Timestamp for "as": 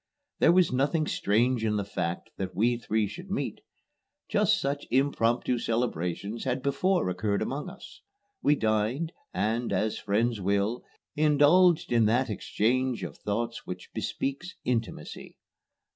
9.71-9.99